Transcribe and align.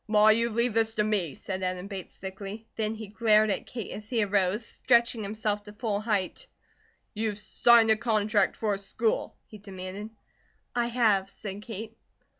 "Ma, 0.07 0.29
you 0.29 0.49
leave 0.49 0.73
this 0.73 0.95
to 0.95 1.03
me," 1.03 1.35
said 1.35 1.61
Adam 1.61 1.85
Bates, 1.85 2.15
thickly. 2.17 2.65
Then 2.75 2.95
he 2.95 3.05
glared 3.09 3.51
at 3.51 3.67
Kate 3.67 3.91
as 3.91 4.09
he 4.09 4.23
arose, 4.23 4.65
stretching 4.65 5.21
himself 5.21 5.61
to 5.65 5.73
full 5.73 5.99
height. 5.99 6.47
"You've 7.13 7.37
signed 7.37 7.91
a 7.91 7.95
contract 7.95 8.55
for 8.55 8.73
a 8.73 8.79
school?" 8.79 9.35
he 9.45 9.59
demanded. 9.59 10.09
"I 10.75 10.87
have," 10.87 11.29
said 11.29 11.61
Kate. 11.61 11.95